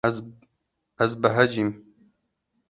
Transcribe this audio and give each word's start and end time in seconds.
Ez 1.03 1.11
behecîm. 1.21 1.69